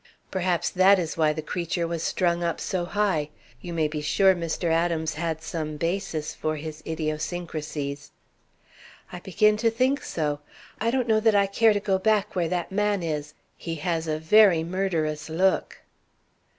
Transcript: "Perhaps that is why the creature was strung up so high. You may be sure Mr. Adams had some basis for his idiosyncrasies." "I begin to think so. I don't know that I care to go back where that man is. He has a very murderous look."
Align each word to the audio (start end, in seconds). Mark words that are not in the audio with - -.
"Perhaps 0.31 0.71
that 0.71 0.97
is 0.97 1.15
why 1.15 1.31
the 1.31 1.43
creature 1.43 1.85
was 1.87 2.01
strung 2.01 2.43
up 2.43 2.59
so 2.59 2.85
high. 2.85 3.29
You 3.61 3.71
may 3.71 3.87
be 3.87 4.01
sure 4.01 4.33
Mr. 4.33 4.71
Adams 4.71 5.13
had 5.13 5.43
some 5.43 5.77
basis 5.77 6.33
for 6.33 6.55
his 6.55 6.81
idiosyncrasies." 6.87 8.09
"I 9.13 9.19
begin 9.19 9.57
to 9.57 9.69
think 9.69 10.01
so. 10.01 10.39
I 10.79 10.89
don't 10.89 11.07
know 11.07 11.19
that 11.19 11.35
I 11.35 11.45
care 11.45 11.73
to 11.73 11.79
go 11.79 11.99
back 11.99 12.35
where 12.35 12.47
that 12.49 12.71
man 12.71 13.03
is. 13.03 13.35
He 13.55 13.75
has 13.75 14.07
a 14.07 14.17
very 14.17 14.63
murderous 14.63 15.29
look." 15.29 15.83